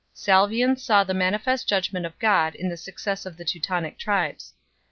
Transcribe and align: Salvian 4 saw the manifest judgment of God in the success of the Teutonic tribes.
Salvian 0.15 0.71
4 0.73 0.77
saw 0.79 1.03
the 1.03 1.13
manifest 1.13 1.69
judgment 1.69 2.07
of 2.07 2.17
God 2.17 2.55
in 2.55 2.69
the 2.69 2.75
success 2.75 3.27
of 3.27 3.37
the 3.37 3.45
Teutonic 3.45 3.99
tribes. 3.99 4.55